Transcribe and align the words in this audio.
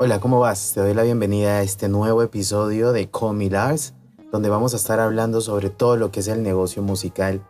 Hola, 0.00 0.20
¿cómo 0.20 0.38
vas? 0.38 0.74
Te 0.74 0.80
doy 0.80 0.94
la 0.94 1.02
bienvenida 1.02 1.56
a 1.56 1.62
este 1.62 1.88
nuevo 1.88 2.22
episodio 2.22 2.92
de 2.92 3.10
Call 3.10 3.34
Me 3.34 3.50
Lars, 3.50 3.94
donde 4.30 4.48
vamos 4.48 4.72
a 4.72 4.76
estar 4.76 5.00
hablando 5.00 5.40
sobre 5.40 5.70
todo 5.70 5.96
lo 5.96 6.12
que 6.12 6.20
es 6.20 6.28
el 6.28 6.44
negocio 6.44 6.84
musical, 6.84 7.44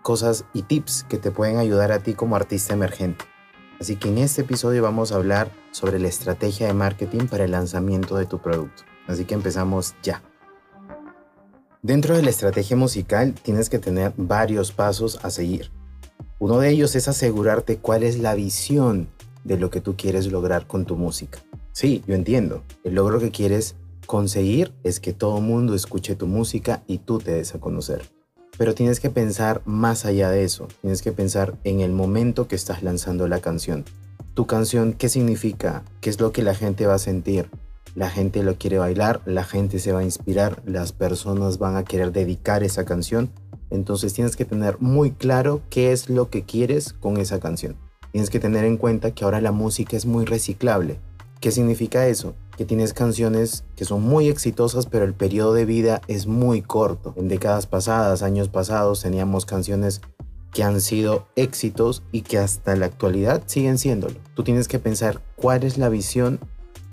cosas 0.00 0.46
y 0.54 0.62
tips 0.62 1.04
que 1.04 1.18
te 1.18 1.30
pueden 1.30 1.58
ayudar 1.58 1.92
a 1.92 1.98
ti 1.98 2.14
como 2.14 2.36
artista 2.36 2.72
emergente. 2.72 3.26
Así 3.78 3.96
que 3.96 4.08
en 4.08 4.16
este 4.16 4.40
episodio 4.40 4.82
vamos 4.82 5.12
a 5.12 5.16
hablar 5.16 5.50
sobre 5.72 5.98
la 5.98 6.08
estrategia 6.08 6.66
de 6.66 6.72
marketing 6.72 7.26
para 7.26 7.44
el 7.44 7.50
lanzamiento 7.50 8.16
de 8.16 8.24
tu 8.24 8.38
producto. 8.38 8.84
Así 9.06 9.26
que 9.26 9.34
empezamos 9.34 9.94
ya. 10.02 10.22
Dentro 11.82 12.16
de 12.16 12.22
la 12.22 12.30
estrategia 12.30 12.78
musical 12.78 13.34
tienes 13.34 13.68
que 13.68 13.78
tener 13.78 14.14
varios 14.16 14.72
pasos 14.72 15.22
a 15.22 15.28
seguir. 15.28 15.70
Uno 16.38 16.60
de 16.60 16.70
ellos 16.70 16.96
es 16.96 17.08
asegurarte 17.08 17.76
cuál 17.76 18.04
es 18.04 18.18
la 18.18 18.34
visión 18.34 19.10
de 19.44 19.58
lo 19.58 19.68
que 19.68 19.82
tú 19.82 19.98
quieres 19.98 20.32
lograr 20.32 20.66
con 20.66 20.86
tu 20.86 20.96
música. 20.96 21.40
Sí, 21.74 22.04
yo 22.06 22.14
entiendo. 22.14 22.62
El 22.84 22.94
logro 22.94 23.18
que 23.18 23.32
quieres 23.32 23.74
conseguir 24.06 24.72
es 24.84 25.00
que 25.00 25.12
todo 25.12 25.40
mundo 25.40 25.74
escuche 25.74 26.14
tu 26.14 26.28
música 26.28 26.84
y 26.86 26.98
tú 26.98 27.18
te 27.18 27.32
des 27.32 27.52
a 27.56 27.58
conocer. 27.58 28.02
Pero 28.56 28.76
tienes 28.76 29.00
que 29.00 29.10
pensar 29.10 29.60
más 29.64 30.04
allá 30.04 30.30
de 30.30 30.44
eso. 30.44 30.68
Tienes 30.82 31.02
que 31.02 31.10
pensar 31.10 31.58
en 31.64 31.80
el 31.80 31.90
momento 31.90 32.46
que 32.46 32.54
estás 32.54 32.84
lanzando 32.84 33.26
la 33.26 33.40
canción. 33.40 33.84
Tu 34.34 34.46
canción, 34.46 34.92
¿qué 34.92 35.08
significa? 35.08 35.82
¿Qué 36.00 36.10
es 36.10 36.20
lo 36.20 36.30
que 36.30 36.44
la 36.44 36.54
gente 36.54 36.86
va 36.86 36.94
a 36.94 36.98
sentir? 36.98 37.50
La 37.96 38.08
gente 38.08 38.44
lo 38.44 38.56
quiere 38.56 38.78
bailar, 38.78 39.20
la 39.26 39.42
gente 39.42 39.80
se 39.80 39.90
va 39.90 39.98
a 39.98 40.04
inspirar, 40.04 40.62
las 40.64 40.92
personas 40.92 41.58
van 41.58 41.74
a 41.74 41.84
querer 41.84 42.12
dedicar 42.12 42.62
esa 42.62 42.84
canción. 42.84 43.30
Entonces 43.70 44.14
tienes 44.14 44.36
que 44.36 44.44
tener 44.44 44.76
muy 44.78 45.10
claro 45.10 45.60
qué 45.70 45.90
es 45.90 46.08
lo 46.08 46.30
que 46.30 46.44
quieres 46.44 46.92
con 46.92 47.16
esa 47.16 47.40
canción. 47.40 47.74
Tienes 48.12 48.30
que 48.30 48.38
tener 48.38 48.64
en 48.64 48.76
cuenta 48.76 49.10
que 49.10 49.24
ahora 49.24 49.40
la 49.40 49.50
música 49.50 49.96
es 49.96 50.06
muy 50.06 50.24
reciclable. 50.24 51.00
¿Qué 51.44 51.50
significa 51.50 52.06
eso? 52.06 52.34
Que 52.56 52.64
tienes 52.64 52.94
canciones 52.94 53.64
que 53.76 53.84
son 53.84 54.00
muy 54.00 54.28
exitosas, 54.28 54.86
pero 54.86 55.04
el 55.04 55.12
periodo 55.12 55.52
de 55.52 55.66
vida 55.66 56.00
es 56.08 56.26
muy 56.26 56.62
corto. 56.62 57.12
En 57.18 57.28
décadas 57.28 57.66
pasadas, 57.66 58.22
años 58.22 58.48
pasados, 58.48 59.02
teníamos 59.02 59.44
canciones 59.44 60.00
que 60.54 60.62
han 60.62 60.80
sido 60.80 61.26
éxitos 61.36 62.02
y 62.12 62.22
que 62.22 62.38
hasta 62.38 62.74
la 62.76 62.86
actualidad 62.86 63.42
siguen 63.44 63.76
siéndolo. 63.76 64.14
Tú 64.32 64.42
tienes 64.42 64.68
que 64.68 64.78
pensar 64.78 65.20
cuál 65.36 65.64
es 65.64 65.76
la 65.76 65.90
visión 65.90 66.40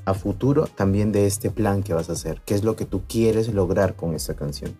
a 0.04 0.14
futuro 0.14 0.66
también 0.68 1.14
de 1.14 1.28
este 1.28 1.50
plan 1.50 1.82
que 1.82 1.94
vas 1.94 2.10
a 2.10 2.14
hacer, 2.14 2.42
qué 2.46 2.54
es 2.54 2.66
lo 2.66 2.76
que 2.76 2.84
tú 2.84 3.04
quieres 3.08 3.54
lograr 3.54 3.96
con 3.96 4.16
esta 4.16 4.34
canción. 4.34 4.78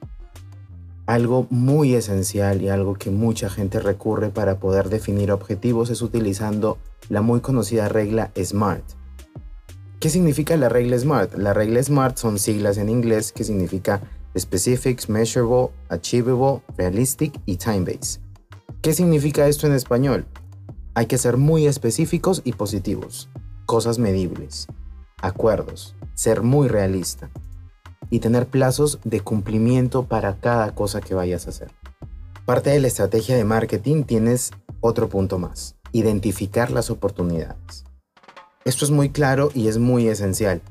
Algo 1.06 1.48
muy 1.50 1.96
esencial 1.96 2.62
y 2.62 2.68
algo 2.68 2.96
que 2.96 3.10
mucha 3.10 3.50
gente 3.50 3.80
recurre 3.80 4.32
para 4.32 4.60
poder 4.60 4.90
definir 4.90 5.32
objetivos 5.32 5.90
es 5.92 6.02
utilizando 6.02 6.78
la 7.08 7.22
muy 7.22 7.40
conocida 7.40 7.88
regla 7.88 8.32
SMART. 8.36 9.00
¿Qué 10.02 10.10
significa 10.10 10.58
la 10.58 10.68
regla 10.68 10.98
SMART? 10.98 11.36
La 11.36 11.54
regla 11.54 11.80
SMART 11.80 12.18
son 12.18 12.40
siglas 12.40 12.80
en 12.80 12.90
inglés 12.90 13.32
que 13.32 13.44
significa 13.44 14.02
Specifics, 14.36 15.10
Measurable, 15.10 15.70
Achievable, 15.90 16.64
Realistic 16.76 17.40
y 17.46 17.58
Time-Based. 17.58 18.20
¿Qué 18.82 18.94
significa 18.94 19.46
esto 19.46 19.68
en 19.68 19.74
español? 19.74 20.26
Hay 20.96 21.06
que 21.06 21.20
ser 21.20 21.38
muy 21.38 21.68
específicos 21.68 22.42
y 22.44 22.54
positivos, 22.54 23.30
cosas 23.68 24.00
medibles, 24.00 24.66
acuerdos, 25.22 25.96
ser 26.16 26.42
muy 26.42 26.68
realista 26.68 27.30
y 28.10 28.22
tener 28.22 28.48
plazos 28.48 28.98
de 29.04 29.20
cumplimiento 29.20 30.08
para 30.08 30.40
cada 30.40 30.74
cosa 30.74 31.00
que 31.02 31.14
vayas 31.14 31.46
a 31.46 31.52
hacer. 31.52 31.72
Parte 32.46 32.72
de 32.72 32.80
la 32.80 32.88
estrategia 32.88 33.38
de 33.38 33.46
marketing 33.46 34.06
tienes 34.06 34.50
otro 34.80 35.10
punto 35.10 35.38
más, 35.38 35.76
identificar 35.92 36.72
las 36.72 36.90
oportunidades. 36.90 37.84
Esto 38.64 38.86
es 38.86 38.92
muy 38.92 39.10
claro 39.10 39.50
y 39.56 39.68
es 39.68 39.80
muy 39.80 40.08
esencial, 40.08 40.62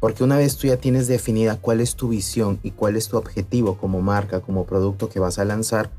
porque 0.00 0.24
una 0.24 0.38
vez 0.38 0.56
tú 0.56 0.66
ya 0.66 0.78
tienes 0.78 1.08
definida 1.08 1.60
cuál 1.60 1.82
es 1.82 1.94
tu 1.94 2.08
visión 2.08 2.58
y 2.62 2.70
cuál 2.70 2.96
es 2.96 3.08
tu 3.08 3.18
objetivo 3.18 3.76
como 3.76 4.00
marca, 4.00 4.40
como 4.40 4.64
producto 4.64 5.10
que 5.10 5.20
vas 5.20 5.38
a 5.38 5.44
lanzar, 5.44 5.90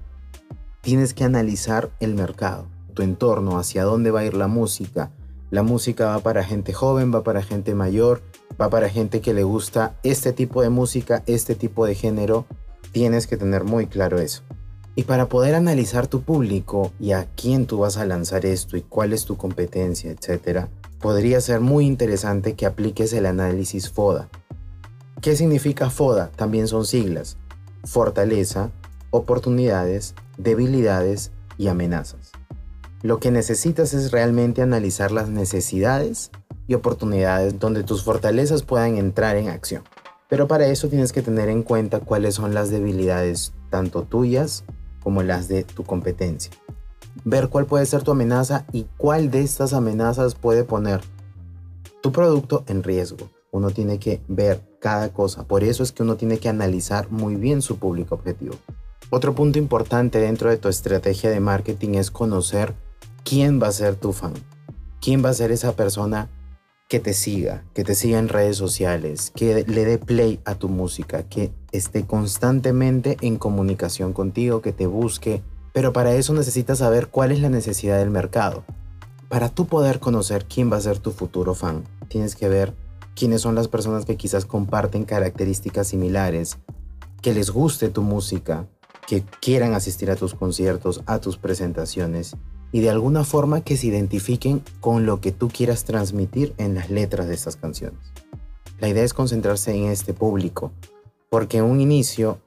tienes 0.81 1.13
que 1.13 1.23
analizar 1.23 1.91
el 1.99 2.15
mercado, 2.15 2.67
tu 2.95 3.03
entorno, 3.03 3.59
hacia 3.59 3.83
dónde 3.83 4.09
va 4.09 4.21
a 4.21 4.25
ir 4.25 4.33
la 4.33 4.47
música. 4.47 5.11
La 5.51 5.61
música 5.61 6.07
va 6.07 6.19
para 6.19 6.43
gente 6.43 6.73
joven, 6.73 7.13
va 7.13 7.23
para 7.23 7.43
gente 7.43 7.75
mayor, 7.75 8.23
va 8.59 8.71
para 8.71 8.89
gente 8.89 9.21
que 9.21 9.33
le 9.33 9.43
gusta 9.43 9.95
este 10.01 10.33
tipo 10.33 10.63
de 10.63 10.69
música, 10.69 11.21
este 11.27 11.53
tipo 11.53 11.85
de 11.85 11.93
género. 11.93 12.47
Tienes 12.91 13.27
que 13.27 13.37
tener 13.37 13.63
muy 13.63 13.85
claro 13.85 14.17
eso. 14.17 14.41
Y 14.95 15.03
para 15.03 15.27
poder 15.27 15.55
analizar 15.55 16.07
tu 16.07 16.21
público 16.21 16.93
y 16.99 17.11
a 17.11 17.27
quién 17.35 17.65
tú 17.65 17.79
vas 17.79 17.97
a 17.97 18.05
lanzar 18.05 18.45
esto 18.45 18.77
y 18.77 18.81
cuál 18.81 19.11
es 19.11 19.25
tu 19.25 19.35
competencia, 19.35 20.09
etcétera, 20.11 20.69
podría 20.99 21.41
ser 21.41 21.59
muy 21.59 21.85
interesante 21.85 22.53
que 22.53 22.65
apliques 22.65 23.11
el 23.11 23.25
análisis 23.25 23.89
FODA. 23.89 24.29
¿Qué 25.21 25.35
significa 25.35 25.89
FODA? 25.89 26.31
También 26.35 26.69
son 26.69 26.85
siglas. 26.85 27.37
Fortaleza, 27.83 28.71
oportunidades, 29.09 30.15
debilidades 30.37 31.31
y 31.57 31.67
amenazas. 31.67 32.31
Lo 33.01 33.19
que 33.19 33.31
necesitas 33.31 33.93
es 33.93 34.11
realmente 34.11 34.61
analizar 34.61 35.11
las 35.11 35.29
necesidades 35.29 36.31
y 36.67 36.73
oportunidades 36.73 37.59
donde 37.59 37.83
tus 37.83 38.03
fortalezas 38.03 38.63
puedan 38.63 38.97
entrar 38.97 39.35
en 39.35 39.49
acción. 39.49 39.83
Pero 40.29 40.47
para 40.47 40.67
eso 40.67 40.87
tienes 40.87 41.11
que 41.11 41.21
tener 41.21 41.49
en 41.49 41.63
cuenta 41.63 41.99
cuáles 41.99 42.35
son 42.35 42.53
las 42.53 42.69
debilidades 42.69 43.53
tanto 43.69 44.03
tuyas 44.03 44.63
como 45.05 45.23
las 45.23 45.47
de 45.47 45.63
tu 45.63 45.85
competencia 45.85 46.51
ver 47.23 47.49
cuál 47.49 47.65
puede 47.65 47.85
ser 47.85 48.03
tu 48.03 48.11
amenaza 48.11 48.65
y 48.73 48.85
cuál 48.97 49.31
de 49.31 49.41
estas 49.41 49.73
amenazas 49.73 50.35
puede 50.35 50.63
poner 50.63 51.01
tu 52.01 52.11
producto 52.11 52.63
en 52.67 52.83
riesgo. 52.83 53.29
Uno 53.51 53.71
tiene 53.71 53.99
que 53.99 54.21
ver 54.27 54.61
cada 54.79 55.13
cosa, 55.13 55.47
por 55.47 55.63
eso 55.63 55.81
es 55.81 55.91
que 55.91 56.03
uno 56.03 56.17
tiene 56.17 56.39
que 56.39 56.49
analizar 56.49 57.09
muy 57.09 57.35
bien 57.35 57.61
su 57.61 57.77
público 57.77 58.15
objetivo. 58.15 58.55
Otro 59.09 59.33
punto 59.33 59.59
importante 59.59 60.19
dentro 60.19 60.49
de 60.49 60.57
tu 60.57 60.67
estrategia 60.67 61.29
de 61.29 61.39
marketing 61.39 61.95
es 61.95 62.11
conocer 62.11 62.75
quién 63.23 63.61
va 63.61 63.67
a 63.67 63.71
ser 63.71 63.95
tu 63.95 64.11
fan, 64.11 64.33
quién 64.99 65.23
va 65.23 65.29
a 65.29 65.33
ser 65.33 65.51
esa 65.51 65.73
persona 65.73 66.29
que 66.89 66.99
te 66.99 67.13
siga, 67.13 67.63
que 67.73 67.83
te 67.83 67.95
siga 67.95 68.19
en 68.19 68.27
redes 68.27 68.57
sociales, 68.57 69.31
que 69.33 69.63
le 69.65 69.85
dé 69.85 69.97
play 69.97 70.39
a 70.45 70.55
tu 70.55 70.69
música, 70.69 71.23
que 71.23 71.51
esté 71.77 72.05
constantemente 72.05 73.17
en 73.21 73.37
comunicación 73.37 74.13
contigo, 74.13 74.61
que 74.61 74.73
te 74.73 74.87
busque, 74.87 75.41
pero 75.73 75.93
para 75.93 76.13
eso 76.15 76.33
necesitas 76.33 76.79
saber 76.79 77.07
cuál 77.07 77.31
es 77.31 77.39
la 77.39 77.49
necesidad 77.49 77.97
del 77.97 78.09
mercado. 78.09 78.63
Para 79.29 79.49
tú 79.49 79.65
poder 79.65 79.99
conocer 79.99 80.45
quién 80.45 80.71
va 80.71 80.77
a 80.77 80.81
ser 80.81 80.99
tu 80.99 81.11
futuro 81.11 81.55
fan, 81.55 81.83
tienes 82.07 82.35
que 82.35 82.47
ver 82.47 82.73
quiénes 83.15 83.41
son 83.41 83.55
las 83.55 83.67
personas 83.67 84.05
que 84.05 84.17
quizás 84.17 84.45
comparten 84.45 85.03
características 85.03 85.87
similares, 85.87 86.57
que 87.21 87.33
les 87.33 87.49
guste 87.49 87.89
tu 87.89 88.01
música, 88.03 88.67
que 89.07 89.23
quieran 89.41 89.73
asistir 89.73 90.11
a 90.11 90.15
tus 90.15 90.35
conciertos, 90.35 91.01
a 91.05 91.19
tus 91.19 91.37
presentaciones 91.37 92.35
y 92.71 92.81
de 92.81 92.89
alguna 92.89 93.23
forma 93.23 93.61
que 93.61 93.77
se 93.77 93.87
identifiquen 93.87 94.61
con 94.81 95.05
lo 95.05 95.21
que 95.21 95.31
tú 95.31 95.49
quieras 95.49 95.85
transmitir 95.85 96.53
en 96.57 96.75
las 96.75 96.89
letras 96.89 97.27
de 97.27 97.33
estas 97.33 97.55
canciones. 97.55 97.99
La 98.79 98.89
idea 98.89 99.03
es 99.03 99.13
concentrarse 99.13 99.73
en 99.73 99.85
este 99.85 100.13
público, 100.13 100.73
porque 101.29 101.57
en 101.57 101.65
un 101.65 101.81
inicio 101.81 102.39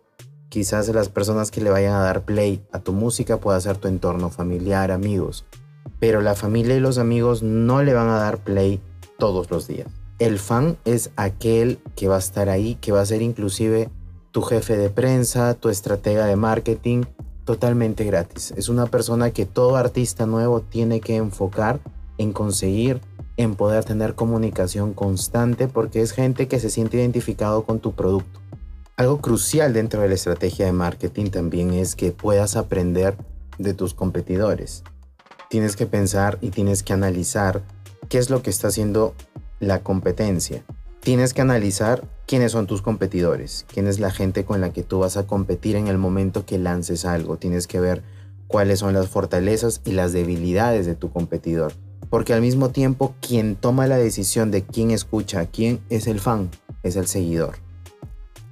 Quizás 0.49 0.89
las 0.89 1.11
personas 1.11 1.51
que 1.51 1.61
le 1.61 1.69
vayan 1.69 1.93
a 1.93 2.03
dar 2.03 2.25
play 2.25 2.65
a 2.73 2.79
tu 2.79 2.95
música 2.95 3.37
pueda 3.37 3.61
ser 3.61 3.77
tu 3.77 3.87
entorno 3.87 4.31
familiar, 4.31 4.91
amigos, 4.91 5.45
pero 6.01 6.23
la 6.23 6.35
familia 6.35 6.75
y 6.75 6.81
los 6.81 6.97
amigos 6.97 7.43
no 7.43 7.83
le 7.83 7.93
van 7.93 8.09
a 8.09 8.19
dar 8.19 8.39
play 8.39 8.81
todos 9.19 9.51
los 9.51 9.67
días. 9.69 9.89
El 10.19 10.39
fan 10.39 10.79
es 10.87 11.11
aquel 11.17 11.79
que 11.97 12.09
va 12.09 12.17
a 12.17 12.21
estar 12.21 12.49
ahí, 12.49 12.77
que 12.77 12.93
va 12.93 13.03
a 13.03 13.07
ser 13.07 13.21
inclusive 13.21 13.91
tu 14.31 14.41
jefe 14.41 14.79
de 14.79 14.89
prensa, 14.89 15.53
tu 15.53 15.69
estratega 15.69 16.25
de 16.25 16.37
marketing, 16.37 17.03
totalmente 17.45 18.05
gratis. 18.05 18.55
Es 18.57 18.71
una 18.71 18.87
persona 18.87 19.33
que 19.33 19.45
todo 19.45 19.77
artista 19.77 20.25
nuevo 20.25 20.63
tiene 20.63 21.01
que 21.01 21.17
enfocar 21.17 21.79
en 22.17 22.33
conseguir, 22.33 23.03
en 23.37 23.55
poder 23.55 23.85
tener 23.85 24.15
comunicación 24.15 24.95
constante, 24.95 25.69
porque 25.69 26.01
es 26.01 26.13
gente 26.13 26.49
que 26.49 26.59
se 26.59 26.71
siente 26.71 26.97
identificado 26.97 27.65
con 27.65 27.81
tu 27.81 27.93
producto. 27.93 28.41
Algo 28.99 29.21
crucial 29.21 29.75
dentro 29.75 30.03
de 30.03 30.09
la 30.09 30.17
estrategia 30.17 30.67
de 30.67 30.73
marketing 30.73 31.31
también 31.31 31.73
es 31.73 31.95
que 31.95 32.11
puedas 32.11 32.57
aprender 32.57 33.17
de 33.57 33.73
tus 33.73 33.95
competidores. 33.95 34.83
Tienes 35.49 35.77
que 35.77 35.87
pensar 35.87 36.37
y 36.41 36.51
tienes 36.51 36.83
que 36.83 36.95
analizar 36.95 37.63
qué 38.09 38.19
es 38.19 38.29
lo 38.29 38.43
que 38.43 38.51
está 38.51 38.67
haciendo 38.67 39.15
la 39.61 39.85
competencia. 39.85 40.65
Tienes 40.99 41.33
que 41.33 41.43
analizar 41.43 42.09
quiénes 42.27 42.51
son 42.51 42.67
tus 42.67 42.83
competidores, 42.83 43.67
quién 43.73 43.87
es 43.87 44.01
la 44.01 44.11
gente 44.11 44.45
con 44.45 44.61
la 44.61 44.73
que 44.73 44.83
tú 44.83 44.99
vas 44.99 45.17
a 45.17 45.29
competir 45.29 45.77
en 45.77 45.87
el 45.87 45.97
momento 45.97 46.45
que 46.45 46.59
lances 46.59 47.05
algo. 47.05 47.37
Tienes 47.37 47.69
que 47.69 47.79
ver 47.79 48.03
cuáles 48.49 48.81
son 48.81 48.95
las 48.95 49.07
fortalezas 49.07 49.81
y 49.85 49.93
las 49.93 50.13
debilidades 50.13 50.87
de 50.87 50.97
tu 50.97 51.13
competidor. 51.13 51.73
Porque 52.11 52.35
al 52.35 52.41
mismo 52.41 52.71
tiempo, 52.71 53.15
quien 53.21 53.55
toma 53.55 53.87
la 53.87 53.97
decisión 53.97 54.51
de 54.51 54.65
quién 54.65 54.91
escucha 54.91 55.39
a 55.39 55.47
quién 55.47 55.79
es 55.89 56.09
el 56.09 56.19
fan, 56.19 56.51
es 56.83 56.97
el 56.97 57.07
seguidor. 57.07 57.68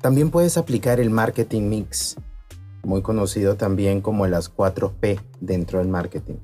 También 0.06 0.30
puedes 0.30 0.56
aplicar 0.56 1.00
el 1.00 1.10
marketing 1.10 1.62
mix, 1.62 2.14
muy 2.84 3.02
conocido 3.02 3.56
también 3.56 4.00
como 4.00 4.28
las 4.28 4.54
4P 4.54 5.20
dentro 5.40 5.80
del 5.80 5.88
marketing. 5.88 6.36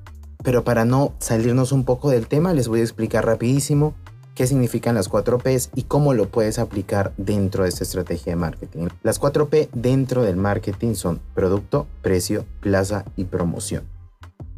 Pero 0.42 0.64
para 0.64 0.84
no 0.84 1.14
salirnos 1.20 1.70
un 1.70 1.84
poco 1.84 2.10
del 2.10 2.26
tema, 2.26 2.54
les 2.54 2.66
voy 2.66 2.80
a 2.80 2.82
explicar 2.82 3.24
rapidísimo 3.24 3.94
qué 4.34 4.48
significan 4.48 4.96
las 4.96 5.08
4 5.08 5.38
Ps 5.38 5.70
y 5.76 5.84
cómo 5.84 6.12
lo 6.12 6.28
puedes 6.28 6.58
aplicar 6.58 7.12
dentro 7.16 7.62
de 7.62 7.68
esta 7.68 7.84
estrategia 7.84 8.32
de 8.32 8.36
marketing. 8.36 8.88
Las 9.04 9.20
4 9.20 9.48
P 9.48 9.68
dentro 9.72 10.24
del 10.24 10.38
marketing 10.38 10.94
son 10.94 11.20
producto, 11.32 11.86
precio, 12.02 12.44
plaza 12.58 13.04
y 13.14 13.26
promoción. 13.26 13.84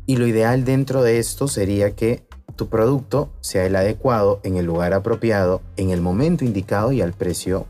Y 0.06 0.16
lo 0.16 0.26
ideal 0.26 0.64
dentro 0.64 1.02
de 1.02 1.18
esto 1.18 1.46
sería 1.46 1.94
que 1.94 2.26
tu 2.56 2.70
producto 2.70 3.28
sea 3.42 3.66
el 3.66 3.76
adecuado 3.76 4.40
en 4.44 4.56
el 4.56 4.64
lugar 4.64 4.94
apropiado, 4.94 5.60
en 5.76 5.90
el 5.90 6.00
momento 6.00 6.46
indicado 6.46 6.90
y 6.90 7.02
al 7.02 7.12
precio 7.12 7.66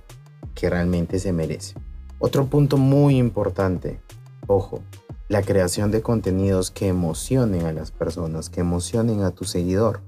que 0.54 0.70
realmente 0.70 1.18
se 1.18 1.32
merece. 1.32 1.74
Otro 2.18 2.46
punto 2.46 2.76
muy 2.76 3.16
importante, 3.16 4.00
ojo, 4.46 4.80
la 5.28 5.42
creación 5.42 5.90
de 5.90 6.02
contenidos 6.02 6.70
que 6.70 6.88
emocionen 6.88 7.66
a 7.66 7.72
las 7.72 7.90
personas, 7.90 8.50
que 8.50 8.60
emocionen 8.60 9.22
a 9.22 9.30
tu 9.30 9.44
seguidor. 9.44 10.00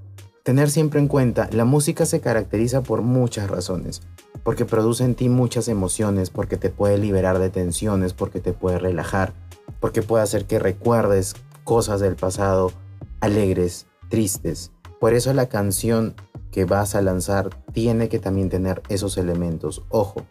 Tener 0.43 0.71
siempre 0.71 1.01
en 1.01 1.09
cuenta, 1.09 1.49
la 1.53 1.65
música 1.65 2.07
se 2.07 2.21
caracteriza 2.21 2.83
por 2.83 3.03
muchas 3.03 3.51
razones, 3.51 4.03
porque 4.45 4.65
produce 4.65 5.05
en 5.05 5.15
ti 5.15 5.29
muchas 5.29 5.69
emociones, 5.69 6.31
porque 6.31 6.57
te 6.57 6.71
puede 6.71 6.99
liberar 6.99 7.39
de 7.39 7.51
tensiones, 7.51 8.13
porque 8.13 8.41
te 8.41 8.53
puede 8.53 8.79
relajar, 8.79 9.33
porque 9.81 10.03
puede 10.03 10.23
hacer 10.23 10.45
que 10.45 10.59
recuerdes 10.59 11.35
cosas 11.65 12.01
del 12.01 12.15
pasado 12.15 12.73
alegres, 13.21 13.87
tristes. 14.09 14.71
Por 15.01 15.15
eso 15.15 15.33
la 15.33 15.49
canción 15.49 16.15
que 16.51 16.65
vas 16.65 16.95
a 16.95 17.03
lanzar 17.03 17.51
tiene 17.73 18.09
que 18.09 18.19
también 18.19 18.49
tener 18.49 18.83
esos 18.89 19.19
elementos. 19.19 19.83
Ojo, 19.89 20.23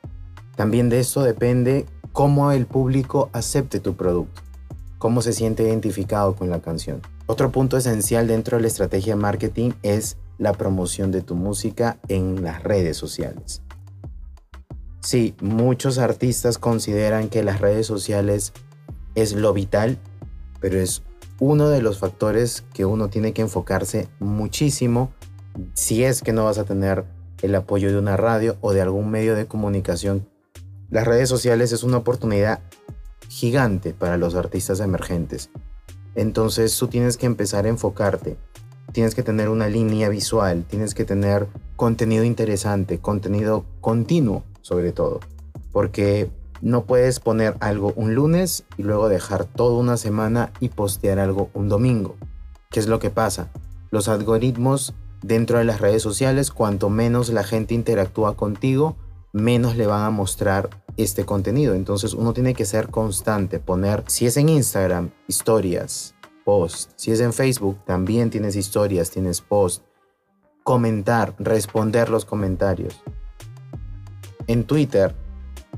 también 0.56 0.90
de 0.90 1.00
esto 1.00 1.24
depende 1.24 1.86
cómo 2.12 2.52
el 2.52 2.66
público 2.66 3.30
acepte 3.34 3.80
tu 3.80 3.96
producto, 3.96 4.42
cómo 4.98 5.22
se 5.22 5.34
siente 5.34 5.64
identificado 5.64 6.36
con 6.36 6.50
la 6.50 6.62
canción. 6.62 7.02
Otro 7.28 7.52
punto 7.52 7.78
esencial 7.78 8.28
dentro 8.28 8.58
de 8.58 8.62
la 8.62 8.68
estrategia 8.68 9.16
de 9.16 9.22
marketing 9.22 9.72
es 9.84 10.18
la 10.38 10.54
promoción 10.54 11.12
de 11.12 11.22
tu 11.22 11.36
música 11.36 11.98
en 12.08 12.44
las 12.44 12.64
redes 12.64 12.98
sociales. 12.98 13.62
Sí, 15.02 15.36
muchos 15.42 15.98
artistas 15.98 16.58
consideran 16.58 17.30
que 17.30 17.44
las 17.44 17.62
redes 17.62 17.86
sociales 17.86 18.54
es 19.14 19.34
lo 19.34 19.54
vital, 19.54 20.00
pero 20.60 20.80
es 20.80 21.04
uno 21.40 21.70
de 21.70 21.82
los 21.82 22.00
factores 22.00 22.64
que 22.74 22.86
uno 22.86 23.10
tiene 23.10 23.34
que 23.34 23.42
enfocarse 23.42 24.08
muchísimo 24.20 25.12
si 25.74 26.04
es 26.04 26.22
que 26.22 26.34
no 26.34 26.46
vas 26.46 26.58
a 26.58 26.66
tener 26.66 27.06
el 27.42 27.56
apoyo 27.56 27.92
de 27.92 27.98
una 27.98 28.18
radio 28.18 28.58
o 28.62 28.74
de 28.74 28.82
algún 28.82 29.10
medio 29.10 29.36
de 29.36 29.46
comunicación. 29.46 30.28
Las 30.90 31.06
redes 31.06 31.30
sociales 31.30 31.72
es 31.72 31.84
una 31.84 31.98
oportunidad 31.98 32.60
gigante 33.30 33.94
para 33.94 34.18
los 34.18 34.36
artistas 34.36 34.80
emergentes. 34.80 35.50
Entonces 36.16 36.78
tú 36.78 36.88
tienes 36.88 37.18
que 37.18 37.26
empezar 37.26 37.66
a 37.66 37.70
enfocarte. 37.70 38.38
Tienes 38.94 39.16
que 39.16 39.24
tener 39.24 39.50
una 39.50 39.68
línea 39.68 40.08
visual, 40.10 40.64
tienes 40.64 40.94
que 40.94 41.04
tener 41.04 41.48
contenido 41.76 42.24
interesante, 42.24 43.00
contenido 43.00 43.66
continuo 43.82 44.44
sobre 44.66 44.92
todo. 44.92 45.20
Porque 45.72 46.32
no 46.62 46.86
puedes 46.86 47.20
poner 47.20 47.56
algo 47.60 47.94
un 47.96 48.16
lunes 48.16 48.66
y 48.78 48.84
luego 48.84 49.10
dejar 49.10 49.46
toda 49.46 49.78
una 49.78 49.96
semana 49.96 50.52
y 50.60 50.70
postear 50.70 51.20
algo 51.20 51.52
un 51.54 51.70
domingo. 51.70 52.16
¿Qué 52.72 52.80
es 52.80 52.88
lo 52.88 52.98
que 52.98 53.12
pasa? 53.12 53.52
Los 53.92 54.08
algoritmos 54.08 54.96
dentro 55.26 55.58
de 55.58 55.64
las 55.64 55.82
redes 55.82 56.04
sociales, 56.04 56.52
cuanto 56.52 56.90
menos 56.90 57.30
la 57.30 57.44
gente 57.44 57.74
interactúa 57.74 58.36
contigo, 58.36 58.96
menos 59.34 59.76
le 59.76 59.88
van 59.88 60.04
a 60.04 60.12
mostrar 60.12 60.70
este 60.98 61.26
contenido. 61.26 61.74
Entonces 61.74 62.14
uno 62.14 62.34
tiene 62.34 62.54
que 62.54 62.66
ser 62.66 62.90
constante, 62.90 63.60
poner, 63.60 64.04
si 64.08 64.28
es 64.28 64.38
en 64.38 64.50
Instagram, 64.50 65.10
historias, 65.28 66.14
post. 66.44 66.92
Si 66.96 67.12
es 67.12 67.20
en 67.22 67.34
Facebook, 67.34 67.84
también 67.86 68.30
tienes 68.30 68.56
historias, 68.56 69.10
tienes 69.10 69.42
post. 69.42 69.84
Comentar, 70.64 71.34
responder 71.40 72.10
los 72.10 72.24
comentarios. 72.24 73.02
En 74.46 74.64
Twitter, 74.64 75.16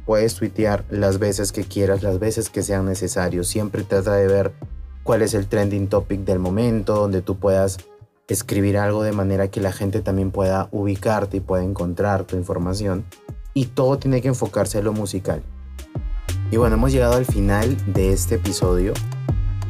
puedes 0.05 0.35
tuitear 0.35 0.83
las 0.89 1.19
veces 1.19 1.53
que 1.53 1.63
quieras, 1.63 2.03
las 2.03 2.19
veces 2.19 2.49
que 2.49 2.63
sean 2.63 2.85
necesarios. 2.85 3.47
Siempre 3.47 3.83
trata 3.83 4.13
de 4.15 4.27
ver 4.27 4.53
cuál 5.03 5.21
es 5.21 5.33
el 5.33 5.47
trending 5.47 5.87
topic 5.87 6.25
del 6.25 6.39
momento, 6.39 6.95
donde 6.95 7.21
tú 7.21 7.37
puedas 7.37 7.77
escribir 8.27 8.77
algo 8.77 9.03
de 9.03 9.13
manera 9.13 9.49
que 9.49 9.61
la 9.61 9.71
gente 9.71 10.01
también 10.01 10.31
pueda 10.31 10.67
ubicarte 10.71 11.37
y 11.37 11.39
pueda 11.39 11.63
encontrar 11.63 12.25
tu 12.25 12.35
información. 12.35 13.05
Y 13.53 13.67
todo 13.67 13.97
tiene 13.97 14.21
que 14.21 14.27
enfocarse 14.27 14.79
en 14.79 14.85
lo 14.85 14.93
musical. 14.93 15.41
Y 16.51 16.57
bueno, 16.57 16.75
hemos 16.75 16.91
llegado 16.91 17.15
al 17.15 17.25
final 17.25 17.75
de 17.93 18.11
este 18.11 18.35
episodio. 18.35 18.93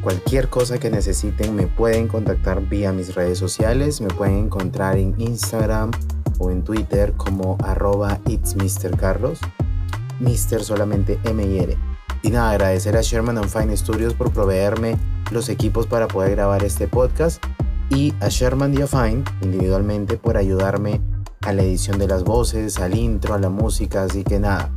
Cualquier 0.02 0.48
cosa 0.48 0.78
que 0.78 0.90
necesiten 0.90 1.54
me 1.54 1.66
pueden 1.66 2.08
contactar 2.08 2.60
vía 2.68 2.92
mis 2.92 3.14
redes 3.14 3.38
sociales. 3.38 4.00
Me 4.00 4.08
pueden 4.08 4.38
encontrar 4.38 4.96
en 4.96 5.14
Instagram 5.18 5.90
o 6.38 6.50
en 6.50 6.62
Twitter 6.62 7.14
como 7.16 7.56
arroba 7.64 8.20
it's 8.28 8.54
Mr. 8.54 8.96
Carlos. 8.96 9.40
Mr. 10.20 10.62
solamente. 10.62 11.18
Y 12.22 12.30
nada, 12.30 12.50
agradecer 12.50 12.96
a 12.96 13.02
Sherman 13.02 13.38
and 13.38 13.48
Fine 13.48 13.76
Studios 13.76 14.14
por 14.14 14.32
proveerme 14.32 14.96
los 15.30 15.48
equipos 15.48 15.86
para 15.86 16.08
poder 16.08 16.32
grabar 16.32 16.64
este 16.64 16.88
podcast 16.88 17.42
y 17.90 18.12
a 18.20 18.28
Sherman 18.28 18.74
y 18.74 18.82
a 18.82 18.86
Fine 18.86 19.24
individualmente 19.42 20.16
por 20.16 20.36
ayudarme 20.36 21.00
a 21.42 21.52
la 21.52 21.62
edición 21.62 21.98
de 21.98 22.08
las 22.08 22.24
voces, 22.24 22.78
al 22.78 22.94
intro, 22.96 23.34
a 23.34 23.38
la 23.38 23.48
música, 23.48 24.02
así 24.02 24.24
que 24.24 24.38
nada, 24.38 24.70